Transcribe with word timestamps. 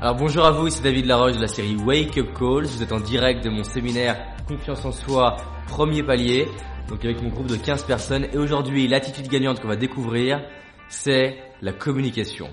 Alors 0.00 0.16
bonjour 0.16 0.44
à 0.44 0.50
vous, 0.50 0.68
c'est 0.68 0.82
David 0.82 1.06
Laroche 1.06 1.36
de 1.36 1.40
la 1.40 1.46
série 1.46 1.76
Wake 1.76 2.18
Up 2.18 2.28
Calls. 2.36 2.66
Vous 2.66 2.82
êtes 2.82 2.92
en 2.92 3.00
direct 3.00 3.44
de 3.44 3.48
mon 3.48 3.62
séminaire 3.62 4.16
Confiance 4.46 4.84
en 4.84 4.92
soi, 4.92 5.36
premier 5.68 6.02
palier. 6.02 6.48
Donc 6.88 7.04
avec 7.04 7.22
mon 7.22 7.30
groupe 7.30 7.46
de 7.46 7.56
15 7.56 7.84
personnes. 7.84 8.26
Et 8.32 8.36
aujourd'hui, 8.36 8.88
l'attitude 8.88 9.28
gagnante 9.28 9.60
qu'on 9.60 9.68
va 9.68 9.76
découvrir, 9.76 10.42
c'est 10.88 11.38
la 11.62 11.72
communication. 11.72 12.48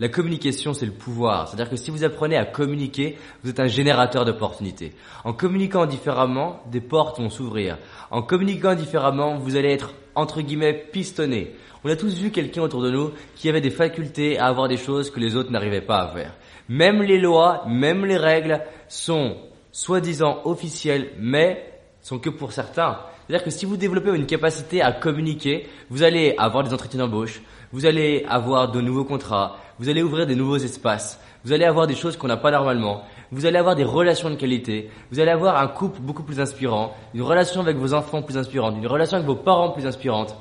La 0.00 0.08
communication, 0.08 0.72
c'est 0.72 0.86
le 0.86 0.92
pouvoir. 0.92 1.46
C'est-à-dire 1.46 1.68
que 1.68 1.76
si 1.76 1.90
vous 1.90 2.04
apprenez 2.04 2.36
à 2.36 2.46
communiquer, 2.46 3.18
vous 3.44 3.50
êtes 3.50 3.60
un 3.60 3.66
générateur 3.66 4.24
d'opportunités. 4.24 4.94
En 5.24 5.34
communiquant 5.34 5.84
différemment, 5.84 6.62
des 6.70 6.80
portes 6.80 7.20
vont 7.20 7.28
s'ouvrir. 7.28 7.76
En 8.10 8.22
communiquant 8.22 8.74
différemment, 8.74 9.36
vous 9.36 9.56
allez 9.56 9.70
être, 9.70 9.92
entre 10.14 10.40
guillemets, 10.40 10.72
pistonné. 10.72 11.54
On 11.84 11.90
a 11.90 11.96
tous 11.96 12.14
vu 12.14 12.30
quelqu'un 12.30 12.62
autour 12.62 12.80
de 12.80 12.90
nous 12.90 13.10
qui 13.36 13.50
avait 13.50 13.60
des 13.60 13.70
facultés 13.70 14.38
à 14.38 14.46
avoir 14.46 14.68
des 14.68 14.78
choses 14.78 15.10
que 15.10 15.20
les 15.20 15.36
autres 15.36 15.50
n'arrivaient 15.50 15.82
pas 15.82 16.00
à 16.00 16.08
faire. 16.08 16.34
Même 16.70 17.02
les 17.02 17.20
lois, 17.20 17.64
même 17.68 18.06
les 18.06 18.16
règles 18.16 18.62
sont 18.88 19.36
soi-disant 19.70 20.40
officielles, 20.44 21.10
mais 21.18 21.70
sont 22.00 22.18
que 22.18 22.30
pour 22.30 22.52
certains. 22.52 23.00
C'est-à-dire 23.26 23.44
que 23.44 23.50
si 23.50 23.66
vous 23.66 23.76
développez 23.76 24.10
une 24.16 24.26
capacité 24.26 24.80
à 24.80 24.92
communiquer, 24.92 25.68
vous 25.90 26.02
allez 26.02 26.34
avoir 26.38 26.64
des 26.64 26.72
entretiens 26.72 27.00
d'embauche, 27.00 27.42
vous 27.72 27.86
allez 27.86 28.24
avoir 28.28 28.72
de 28.72 28.80
nouveaux 28.80 29.04
contrats, 29.04 29.56
vous 29.80 29.88
allez 29.88 30.02
ouvrir 30.02 30.26
des 30.26 30.36
nouveaux 30.36 30.58
espaces, 30.58 31.18
vous 31.42 31.52
allez 31.52 31.64
avoir 31.64 31.86
des 31.86 31.96
choses 31.96 32.18
qu'on 32.18 32.28
n'a 32.28 32.36
pas 32.36 32.50
normalement, 32.50 33.02
vous 33.32 33.46
allez 33.46 33.56
avoir 33.56 33.74
des 33.74 33.82
relations 33.82 34.28
de 34.28 34.34
qualité, 34.34 34.90
vous 35.10 35.20
allez 35.20 35.30
avoir 35.30 35.56
un 35.56 35.68
couple 35.68 36.00
beaucoup 36.00 36.22
plus 36.22 36.38
inspirant, 36.38 36.94
une 37.14 37.22
relation 37.22 37.62
avec 37.62 37.78
vos 37.78 37.94
enfants 37.94 38.20
plus 38.20 38.36
inspirante, 38.36 38.76
une 38.76 38.86
relation 38.86 39.16
avec 39.16 39.26
vos 39.26 39.36
parents 39.36 39.70
plus 39.70 39.86
inspirante. 39.86 40.36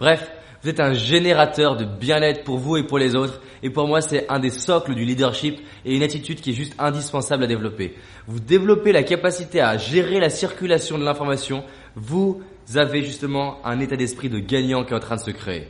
Bref, 0.00 0.28
vous 0.62 0.68
êtes 0.68 0.80
un 0.80 0.92
générateur 0.92 1.76
de 1.76 1.84
bien-être 1.84 2.42
pour 2.42 2.58
vous 2.58 2.76
et 2.76 2.82
pour 2.84 2.98
les 2.98 3.14
autres. 3.14 3.40
Et 3.62 3.70
pour 3.70 3.86
moi, 3.86 4.00
c'est 4.00 4.28
un 4.28 4.38
des 4.38 4.50
socles 4.50 4.94
du 4.94 5.04
leadership 5.04 5.60
et 5.84 5.96
une 5.96 6.04
attitude 6.04 6.40
qui 6.40 6.50
est 6.50 6.54
juste 6.54 6.74
indispensable 6.78 7.44
à 7.44 7.46
développer. 7.48 7.94
Vous 8.28 8.38
développez 8.38 8.92
la 8.92 9.02
capacité 9.02 9.60
à 9.60 9.76
gérer 9.76 10.20
la 10.20 10.30
circulation 10.30 10.98
de 10.98 11.04
l'information. 11.04 11.64
Vous 11.96 12.42
avez 12.74 13.02
justement 13.02 13.58
un 13.64 13.80
état 13.80 13.96
d'esprit 13.96 14.28
de 14.28 14.38
gagnant 14.38 14.84
qui 14.84 14.92
est 14.92 14.96
en 14.96 15.00
train 15.00 15.16
de 15.16 15.20
se 15.20 15.32
créer. 15.32 15.68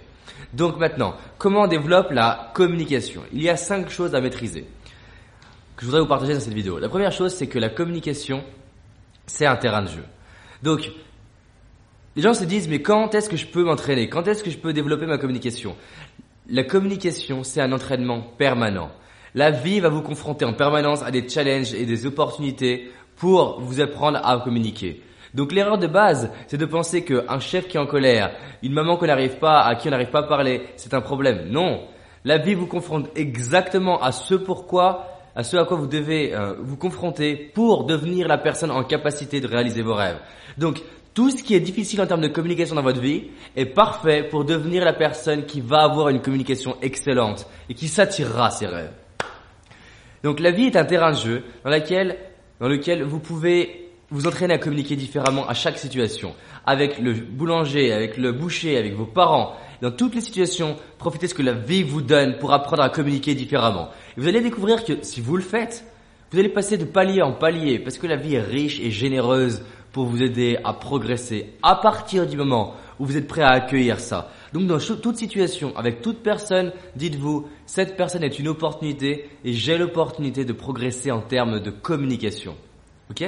Donc 0.53 0.79
maintenant, 0.79 1.15
comment 1.39 1.63
on 1.63 1.67
développe 1.67 2.11
la 2.11 2.51
communication? 2.55 3.23
Il 3.33 3.43
y 3.43 3.49
a 3.49 3.57
cinq 3.57 3.91
choses 3.91 4.15
à 4.15 4.21
maîtriser 4.21 4.67
que 5.77 5.83
je 5.83 5.87
voudrais 5.87 6.01
vous 6.01 6.09
partager 6.09 6.35
dans 6.35 6.41
cette 6.41 6.53
vidéo. 6.53 6.79
La 6.79 6.89
première 6.89 7.13
chose, 7.13 7.35
c'est 7.35 7.47
que 7.47 7.59
la 7.59 7.69
communication, 7.69 8.45
c'est 9.27 9.47
un 9.47 9.57
terrain 9.57 9.83
de 9.83 9.89
jeu. 9.89 10.05
Donc, 10.63 10.91
les 12.15 12.23
gens 12.23 12.35
se 12.35 12.45
disent, 12.45 12.69
mais 12.69 12.83
quand 12.83 13.15
est-ce 13.15 13.29
que 13.29 13.37
je 13.37 13.47
peux 13.47 13.65
m'entraîner? 13.65 14.09
Quand 14.09 14.29
est-ce 14.29 14.43
que 14.43 14.51
je 14.51 14.59
peux 14.59 14.73
développer 14.73 15.07
ma 15.07 15.19
communication? 15.19 15.77
La 16.49 16.65
communication, 16.65 17.43
c'est 17.43 17.61
un 17.61 17.73
entraînement 17.73 18.21
permanent. 18.21 18.91
La 19.35 19.51
vie 19.51 19.81
va 19.81 19.89
vous 19.89 20.03
confronter 20.03 20.45
en 20.45 20.53
permanence 20.53 21.03
à 21.03 21.11
des 21.11 21.27
challenges 21.27 21.73
et 21.73 21.87
des 21.87 22.05
opportunités 22.05 22.91
pour 23.17 23.61
vous 23.61 23.81
apprendre 23.81 24.21
à 24.23 24.39
communiquer. 24.41 25.03
Donc 25.35 25.53
l'erreur 25.53 25.79
de 25.79 25.87
base, 25.87 26.31
c'est 26.47 26.59
de 26.59 26.67
penser 26.67 27.05
qu'un 27.05 27.41
chef 27.41 27.69
qui 27.69 27.77
est 27.77 27.81
en 27.81 27.87
colère, 27.87 28.33
une 28.63 28.73
maman 28.73 28.97
qu'on 28.97 29.07
n'arrive 29.07 29.39
pas, 29.39 29.63
à 29.63 29.75
qui 29.75 29.89
on 29.89 29.91
n'arrive 29.91 30.11
pas 30.11 30.21
à 30.21 30.25
parler, 30.25 30.63
c'est 30.77 30.95
un 30.95 31.01
problème. 31.01 31.49
Non. 31.51 31.87
La 32.25 32.39
vie 32.39 32.55
vous 32.55 32.67
confronte 32.67 33.09
exactement 33.17 34.01
à 34.03 34.13
ce 34.13 34.35
pourquoi, 34.35 35.09
à 35.35 35.43
ce 35.43 35.57
à 35.57 35.65
quoi 35.65 35.77
vous 35.77 35.87
devez 35.87 36.35
euh, 36.35 36.55
vous 36.61 36.77
confronter 36.77 37.35
pour 37.37 37.85
devenir 37.85 38.29
la 38.29 38.39
personne 38.39 38.71
en 38.71 38.85
capacité 38.85 39.41
de 39.41 39.49
réaliser 39.49 39.83
vos 39.83 39.95
rêves. 39.95 40.19
Donc 40.59 40.83
tout 41.15 41.31
ce 41.31 41.43
qui 41.43 41.55
est 41.55 41.61
difficile 41.61 42.01
en 42.01 42.07
termes 42.07 42.21
de 42.21 42.29
communication 42.29 42.75
dans 42.75 42.83
votre 42.83 43.01
vie 43.01 43.31
est 43.57 43.67
parfait 43.67 44.23
pour 44.31 44.45
devenir 44.45 44.85
la 44.85 44.93
personne 44.93 45.45
qui 45.47 45.61
va 45.61 45.83
avoir 45.83 46.11
une 46.11 46.21
communication 46.21 46.77
excellente 46.81 47.47
et 47.69 47.75
qui 47.75 47.89
s'attirera 47.89 48.51
ses 48.51 48.67
rêves. 48.67 48.93
Donc 50.23 50.41
la 50.41 50.53
vie 50.53 50.67
est 50.67 50.77
un 50.77 50.85
terrain 50.85 51.11
de 51.11 51.17
jeu 51.17 51.45
dans, 51.65 51.71
laquelle, 51.71 52.17
dans 52.61 52.69
lequel 52.69 53.03
vous 53.03 53.19
pouvez 53.19 53.82
vous 54.13 54.27
entraîner 54.27 54.55
à 54.55 54.59
communiquer 54.59 54.95
différemment 54.95 55.49
à 55.49 55.55
chaque 55.55 55.79
situation. 55.79 56.35
Avec 56.67 56.99
le 56.99 57.15
boulanger, 57.15 57.93
avec 57.93 58.19
le 58.19 58.33
boucher, 58.33 58.77
avec 58.77 58.95
vos 58.95 59.07
parents. 59.07 59.57
Dans 59.81 59.91
toutes 59.91 60.15
les 60.15 60.21
situations, 60.21 60.77
profitez 60.99 61.27
de 61.27 61.31
ce 61.31 61.35
que 61.35 61.43
la 61.43 61.55
vie 61.55 61.83
vous 61.83 62.03
donne 62.03 62.39
pour 62.39 62.53
apprendre 62.53 62.83
à 62.83 62.91
communiquer 62.91 63.35
différemment. 63.35 63.89
Et 64.17 64.21
vous 64.21 64.29
allez 64.29 64.43
découvrir 64.43 64.85
que 64.85 64.93
si 65.03 65.21
vous 65.21 65.37
le 65.37 65.43
faites, 65.43 65.85
vous 66.31 66.39
allez 66.39 66.51
passer 66.51 66.77
de 66.77 66.85
palier 66.85 67.23
en 67.23 67.33
palier 67.33 67.79
parce 67.79 67.99
que 67.99 68.07
la 68.07 68.17
vie 68.17 68.35
est 68.35 68.41
riche 68.41 68.81
et 68.81 68.91
généreuse 68.91 69.63
pour 69.93 70.07
vous 70.07 70.23
aider 70.23 70.59
à 70.63 70.73
progresser 70.73 71.55
à 71.63 71.77
partir 71.77 72.27
du 72.27 72.37
moment 72.37 72.75
où 72.99 73.07
vous 73.07 73.17
êtes 73.17 73.27
prêt 73.27 73.43
à 73.43 73.51
accueillir 73.51 73.99
ça. 73.99 74.31
Donc 74.53 74.67
dans 74.67 74.79
toute 74.79 75.17
situation, 75.17 75.77
avec 75.77 76.03
toute 76.03 76.23
personne, 76.23 76.73
dites-vous, 76.97 77.49
cette 77.67 77.97
personne 77.97 78.25
est 78.25 78.39
une 78.39 78.49
opportunité 78.49 79.29
et 79.45 79.53
j'ai 79.53 79.77
l'opportunité 79.77 80.45
de 80.45 80.53
progresser 80.53 81.11
en 81.11 81.21
termes 81.21 81.61
de 81.61 81.71
communication. 81.71 82.55
Ok? 83.11 83.25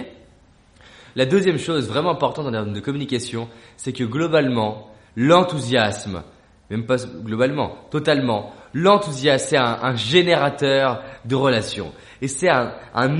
La 1.16 1.26
deuxième 1.26 1.58
chose 1.58 1.88
vraiment 1.88 2.10
importante 2.10 2.46
en 2.46 2.50
termes 2.52 2.72
de 2.72 2.80
communication, 2.80 3.48
c'est 3.76 3.92
que 3.92 4.04
globalement, 4.04 4.88
l'enthousiasme, 5.16 6.22
même 6.70 6.86
pas 6.86 6.96
globalement, 7.22 7.76
totalement, 7.90 8.52
l'enthousiasme, 8.72 9.46
c'est 9.48 9.56
un, 9.56 9.94
générateur 9.94 11.02
de 11.24 11.36
relations. 11.36 11.92
Et 12.20 12.26
c'est 12.26 12.48
un, 12.48 12.72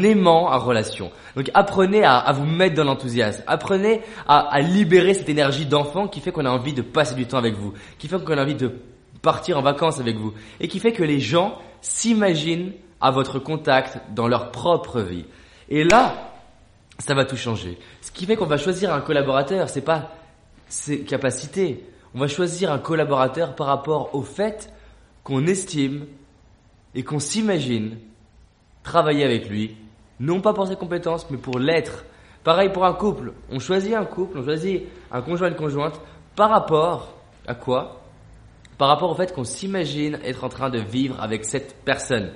aimant 0.03 0.51
à 0.51 0.57
relations. 0.57 1.13
Donc 1.37 1.51
apprenez 1.55 2.05
à, 2.05 2.33
vous 2.33 2.47
mettre 2.47 2.75
dans 2.75 2.85
l'enthousiasme. 2.85 3.45
Apprenez 3.47 4.03
à, 4.27 4.61
libérer 4.61 5.15
cette 5.15 5.29
énergie 5.29 5.67
d'enfant 5.67 6.09
qui 6.09 6.21
fait 6.21 6.33
qu'on 6.33 6.47
a 6.47 6.51
envie 6.51 6.73
de 6.75 6.83
passer 6.83 7.15
du 7.15 7.27
temps 7.27 7.39
avec 7.39 7.55
vous, 7.55 7.75
qui 7.99 8.09
fait 8.09 8.23
qu'on 8.23 8.39
a 8.39 8.43
envie 8.43 8.57
de 8.57 8.73
partir 9.23 9.57
en 9.59 9.63
vacances 9.63 10.01
avec 10.01 10.17
vous, 10.17 10.35
et 10.61 10.69
qui 10.69 10.81
fait 10.81 10.93
que 10.93 11.05
les 11.05 11.21
gens 11.21 11.59
s'imaginent 11.81 12.73
à 13.01 13.11
votre 13.11 13.39
contact 13.39 13.99
dans 14.15 14.27
leur 14.27 14.51
propre 14.51 15.01
vie. 15.01 15.25
Et 15.69 15.85
là, 15.85 16.34
ça 17.05 17.13
va 17.15 17.27
tout 17.27 17.37
changer. 17.37 17.79
Ce 18.01 18.11
qui 18.11 18.25
fait 18.25 18.35
qu'on 18.35 18.47
va 18.47 18.57
choisir 18.57 18.95
un 18.95 19.03
collaborateur, 19.03 19.69
c'est 19.69 19.85
pas 19.85 20.13
ses 20.69 21.05
capacités. 21.05 21.85
On 22.15 22.19
va 22.19 22.29
choisir 22.29 22.73
un 22.73 22.79
collaborateur 22.79 23.55
par 23.55 23.67
rapport 23.67 24.15
au 24.15 24.23
fait 24.23 24.73
qu'on 25.23 25.47
estime 25.47 26.07
et 26.95 27.05
qu'on 27.05 27.19
s'imagine 27.19 27.99
travailler 28.83 29.23
avec 29.23 29.51
lui, 29.51 29.77
non 30.19 30.41
pas 30.41 30.55
pour 30.55 30.67
ses 30.67 30.77
compétences, 30.77 31.29
mais 31.31 31.37
pour 31.37 31.59
l'être. 31.59 32.07
Pareil 32.43 32.71
pour 32.73 32.87
un 32.87 32.95
couple. 32.95 33.35
On 33.51 33.59
choisit 33.59 33.95
un 33.95 34.07
couple, 34.07 34.39
on 34.39 34.45
choisit 34.45 34.85
un 35.13 35.21
conjoint 35.21 35.49
et 35.49 35.51
une 35.51 35.57
conjointe 35.57 36.01
par 36.37 36.49
rapport 36.49 37.15
à 37.47 37.55
quoi? 37.55 38.01
Par 38.79 38.89
rapport 38.89 39.11
au 39.11 39.15
fait 39.15 39.35
qu'on 39.35 39.45
s'imagine 39.45 40.19
être 40.25 40.45
en 40.45 40.49
train 40.49 40.71
de 40.71 40.79
vivre 40.79 41.21
avec 41.21 41.45
cette 41.45 41.85
personne. 41.85 42.31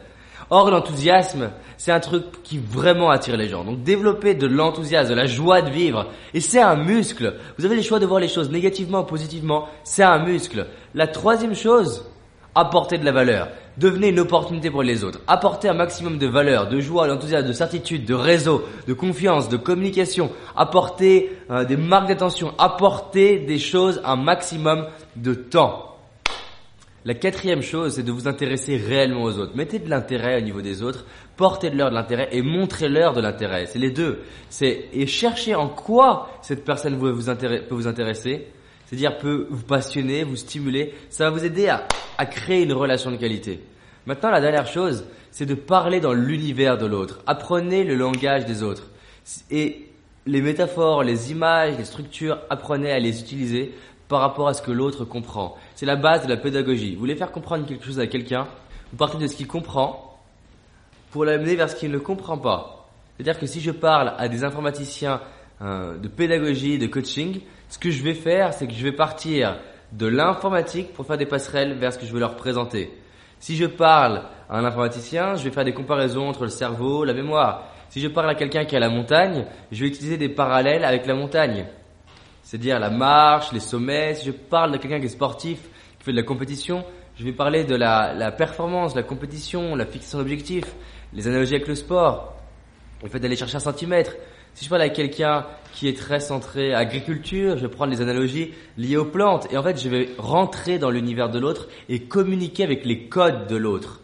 Or, 0.50 0.71
l'enthousiasme, 0.71 1.50
c'est 1.76 1.93
un 1.93 2.00
truc 2.00 2.43
qui 2.43 2.59
vraiment 2.59 3.10
attire 3.10 3.37
les 3.37 3.49
gens. 3.49 3.65
Donc, 3.65 3.82
développer 3.82 4.34
de 4.34 4.47
l'enthousiasme, 4.47 5.10
de 5.10 5.15
la 5.15 5.26
joie 5.26 5.62
de 5.62 5.71
vivre, 5.71 6.06
et 6.34 6.41
c'est 6.41 6.60
un 6.60 6.76
muscle. 6.76 7.34
Vous 7.59 7.65
avez 7.65 7.76
le 7.76 7.82
choix 7.82 7.99
de 7.99 8.06
voir 8.06 8.21
les 8.21 8.28
choses 8.28 8.50
négativement 8.50 9.00
ou 9.00 9.04
positivement, 9.04 9.69
c'est 9.84 10.03
un 10.03 10.25
muscle. 10.25 10.66
La 10.94 11.06
troisième 11.06 11.54
chose, 11.54 12.04
apporter 12.54 12.99
de 12.99 13.04
la 13.04 13.12
valeur. 13.12 13.49
Devenez 13.76 14.09
une 14.09 14.19
opportunité 14.19 14.71
pour 14.71 14.82
les 14.82 15.04
autres. 15.04 15.21
Apportez 15.28 15.69
un 15.69 15.75
maximum 15.75 16.19
de 16.19 16.26
valeur, 16.26 16.69
de 16.69 16.81
joie, 16.81 17.06
d'enthousiasme, 17.06 17.47
de 17.47 17.53
certitude, 17.53 18.05
de 18.05 18.15
réseau, 18.15 18.65
de 18.88 18.93
confiance, 18.93 19.49
de 19.49 19.56
communication. 19.56 20.32
Apportez 20.56 21.31
euh, 21.50 21.65
des 21.65 21.76
marques 21.76 22.09
d'attention. 22.09 22.55
Apportez 22.59 23.38
des 23.38 23.59
choses 23.60 24.00
un 24.05 24.16
maximum 24.16 24.87
de 25.15 25.34
temps. 25.34 25.88
La 27.08 27.14
quatrième 27.14 27.62
chose, 27.62 27.94
c'est 27.94 28.02
de 28.02 28.12
vous 28.12 28.28
intéresser 28.28 28.76
réellement 28.76 29.22
aux 29.22 29.38
autres. 29.38 29.56
Mettez 29.56 29.78
de 29.78 29.88
l'intérêt 29.88 30.36
au 30.36 30.44
niveau 30.44 30.60
des 30.60 30.82
autres, 30.82 31.06
portez-leur 31.38 31.88
de 31.88 31.94
l'intérêt 31.94 32.28
et 32.32 32.42
montrez-leur 32.42 33.14
de 33.14 33.22
l'intérêt. 33.22 33.64
C'est 33.64 33.78
les 33.78 33.91
deux. 33.91 34.19
C'est 34.50 34.91
et 34.92 35.06
cherchez 35.06 35.54
en 35.54 35.70
quoi 35.70 36.28
cette 36.42 36.66
personne 36.66 36.98
peut 36.98 37.08
vous 37.70 37.88
intéresser 37.88 38.49
c'est-à-dire 38.84 39.16
peut 39.16 39.46
vous 39.49 39.62
passionner, 39.62 40.22
vous 40.22 40.37
stimuler, 40.37 40.93
ça 41.08 41.25
va 41.25 41.31
vous 41.31 41.46
aider 41.46 41.69
à, 41.69 41.88
à 42.19 42.26
créer 42.26 42.64
une 42.64 42.75
relation 42.75 43.10
de 43.10 43.16
qualité. 43.16 43.60
Maintenant, 44.05 44.31
la 44.31 44.43
dernière 44.43 44.66
chose, 44.66 45.06
c'est 45.31 45.46
de 45.46 45.55
parler 45.55 46.00
dans 46.00 46.12
l'univers 46.12 46.76
de 46.76 46.84
l'autre. 46.84 47.20
Apprenez 47.26 47.84
le 47.84 47.94
langage 47.94 48.44
des 48.44 48.62
autres. 48.62 48.87
Et 49.50 49.88
les 50.26 50.43
métaphores, 50.43 51.05
les 51.05 51.32
images, 51.32 51.78
les 51.78 51.84
structures, 51.84 52.38
apprenez 52.50 52.93
à 52.93 52.99
les 52.99 53.19
utiliser 53.20 53.72
par 54.08 54.20
rapport 54.20 54.49
à 54.49 54.55
ce 54.55 54.62
que 54.62 54.70
l'autre 54.70 55.05
comprend. 55.05 55.56
C'est 55.75 55.87
la 55.87 55.96
base 55.96 56.25
de 56.25 56.28
la 56.28 56.37
pédagogie. 56.37 56.94
Vous 56.94 57.00
voulez 57.00 57.16
faire 57.16 57.31
comprendre 57.31 57.66
quelque 57.66 57.84
chose 57.84 58.00
à 58.00 58.06
quelqu'un, 58.06 58.46
vous 58.90 58.96
partez 58.96 59.19
de 59.19 59.26
ce 59.26 59.37
qu'il 59.37 59.46
comprend 59.46 60.19
pour 61.10 61.25
l'amener 61.25 61.56
vers 61.56 61.69
ce 61.69 61.76
qu'il 61.76 61.90
ne 61.90 61.99
comprend 61.99 62.38
pas. 62.38 62.88
C'est-à-dire 63.16 63.38
que 63.38 63.46
si 63.46 63.60
je 63.60 63.70
parle 63.70 64.14
à 64.16 64.28
des 64.28 64.44
informaticiens 64.44 65.20
euh, 65.60 65.99
de 65.99 66.08
pédagogie, 66.08 66.78
de 66.78 66.87
coaching, 66.87 67.40
ce 67.69 67.78
que 67.78 67.90
je 67.90 68.02
vais 68.02 68.14
faire, 68.14 68.55
c'est 68.55 68.66
que 68.66 68.72
je 68.72 68.82
vais 68.82 68.93
partir 68.93 69.58
de 69.93 70.06
l'informatique 70.06 70.93
pour 70.93 71.06
faire 71.06 71.19
des 71.19 71.26
passerelles 71.26 71.75
vers 71.75 71.93
ce 71.93 71.99
que 71.99 72.06
je 72.06 72.12
veux 72.12 72.20
leur 72.20 72.37
présenter. 72.37 72.93
Si 73.40 73.56
je 73.56 73.66
parle 73.66 74.22
à 74.49 74.58
un 74.58 74.64
informaticien, 74.64 75.34
je 75.37 75.44
vais 75.44 75.50
faire 75.50 75.64
des 75.64 75.75
comparaisons 75.75 76.28
entre 76.28 76.44
le 76.44 76.50
cerveau, 76.50 77.05
la 77.05 77.14
mémoire. 77.14 77.64
Si 77.88 78.00
je 78.00 78.08
parle 78.08 78.28
à 78.31 78.34
quelqu'un 78.34 78.64
qui 78.64 78.75
est 78.75 78.78
à 78.78 78.81
la 78.81 78.90
montagne, 78.90 79.46
je 79.72 79.81
vais 79.82 79.88
utiliser 79.88 80.16
des 80.16 80.28
parallèles 80.28 80.84
avec 80.84 81.06
la 81.06 81.14
montagne. 81.14 81.66
C'est-à-dire 82.48 82.80
la 82.80 82.88
marche, 82.88 83.52
les 83.52 83.60
sommets. 83.60 84.14
Si 84.14 84.24
je 84.24 84.30
parle 84.30 84.72
de 84.72 84.78
quelqu'un 84.78 85.00
qui 85.00 85.04
est 85.04 85.10
sportif, 85.10 85.58
qui 85.98 86.04
fait 86.06 86.12
de 86.12 86.16
la 86.16 86.22
compétition, 86.22 86.82
je 87.18 87.24
vais 87.24 87.32
parler 87.32 87.64
de 87.64 87.74
la, 87.74 88.14
la 88.14 88.32
performance, 88.32 88.96
la 88.96 89.02
compétition, 89.02 89.76
la 89.76 89.84
fixation 89.84 90.16
d'objectifs, 90.16 90.74
les 91.12 91.28
analogies 91.28 91.56
avec 91.56 91.68
le 91.68 91.74
sport, 91.74 92.38
le 93.02 93.10
fait 93.10 93.20
d'aller 93.20 93.36
chercher 93.36 93.56
un 93.56 93.60
centimètre. 93.60 94.12
Si 94.54 94.64
je 94.64 94.70
parle 94.70 94.80
avec 94.80 94.94
quelqu'un 94.94 95.44
qui 95.74 95.88
est 95.88 95.96
très 95.98 96.20
centré 96.20 96.72
agriculture, 96.72 97.58
je 97.58 97.66
vais 97.66 97.70
prendre 97.70 97.92
les 97.92 98.00
analogies 98.00 98.54
liées 98.78 98.96
aux 98.96 99.04
plantes 99.04 99.46
et 99.52 99.58
en 99.58 99.62
fait 99.62 99.78
je 99.78 99.90
vais 99.90 100.08
rentrer 100.16 100.78
dans 100.78 100.88
l'univers 100.88 101.28
de 101.28 101.38
l'autre 101.38 101.68
et 101.90 102.04
communiquer 102.04 102.64
avec 102.64 102.86
les 102.86 103.08
codes 103.08 103.46
de 103.46 103.56
l'autre. 103.56 104.00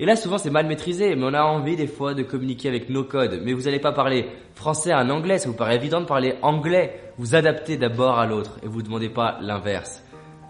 Et 0.00 0.06
là 0.06 0.16
souvent 0.16 0.38
c'est 0.38 0.50
mal 0.50 0.66
maîtrisé, 0.66 1.14
mais 1.14 1.24
on 1.24 1.34
a 1.34 1.42
envie 1.42 1.76
des 1.76 1.86
fois 1.86 2.14
de 2.14 2.22
communiquer 2.22 2.68
avec 2.68 2.90
nos 2.90 3.04
codes. 3.04 3.40
Mais 3.44 3.52
vous 3.52 3.62
n'allez 3.62 3.78
pas 3.78 3.92
parler 3.92 4.26
français 4.54 4.90
à 4.90 4.98
un 4.98 5.10
anglais, 5.10 5.38
ça 5.38 5.48
vous 5.48 5.54
paraît 5.54 5.76
évident 5.76 6.00
de 6.00 6.06
parler 6.06 6.34
anglais. 6.42 7.00
Vous 7.16 7.34
adaptez 7.34 7.76
d'abord 7.76 8.18
à 8.18 8.26
l'autre 8.26 8.58
et 8.62 8.66
vous 8.66 8.78
ne 8.78 8.86
demandez 8.86 9.08
pas 9.08 9.38
l'inverse. 9.40 10.02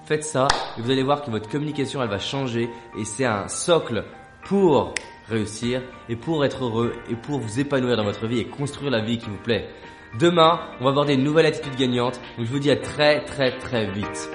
Faites 0.06 0.24
ça 0.24 0.48
et 0.78 0.82
vous 0.82 0.90
allez 0.90 1.02
voir 1.02 1.22
que 1.22 1.30
votre 1.30 1.48
communication 1.48 2.02
elle 2.02 2.08
va 2.08 2.18
changer 2.18 2.68
et 2.98 3.04
c'est 3.04 3.26
un 3.26 3.48
socle 3.48 4.04
pour 4.46 4.94
réussir 5.28 5.82
et 6.08 6.16
pour 6.16 6.44
être 6.44 6.64
heureux 6.64 6.92
et 7.10 7.14
pour 7.14 7.38
vous 7.38 7.60
épanouir 7.60 7.96
dans 7.96 8.04
votre 8.04 8.26
vie 8.26 8.40
et 8.40 8.46
construire 8.46 8.90
la 8.90 9.00
vie 9.00 9.18
qui 9.18 9.30
vous 9.30 9.42
plaît. 9.42 9.68
Demain, 10.18 10.60
on 10.80 10.84
va 10.84 10.90
aborder 10.90 11.14
une 11.14 11.24
nouvelle 11.24 11.46
attitude 11.46 11.74
gagnante. 11.76 12.20
Donc 12.38 12.46
je 12.46 12.52
vous 12.52 12.58
dis 12.60 12.70
à 12.70 12.76
très 12.76 13.24
très 13.24 13.58
très 13.58 13.90
vite. 13.90 14.30